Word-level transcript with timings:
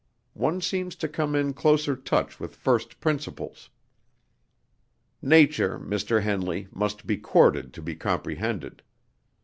One 0.33 0.61
seems 0.61 0.95
to 0.95 1.07
come 1.07 1.35
in 1.35 1.53
closer 1.53 1.95
touch 1.95 2.39
with 2.39 2.55
first 2.55 2.99
principles. 2.99 3.69
Nature, 5.21 5.77
Mr. 5.77 6.23
Henley, 6.23 6.67
must 6.71 7.05
be 7.05 7.17
courted 7.17 7.71
to 7.75 7.83
be 7.83 7.95
comprehended." 7.95 8.81